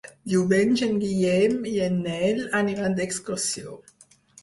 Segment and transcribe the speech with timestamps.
[0.31, 3.81] Diumenge en Guillem i en Nel aniran d'excursió.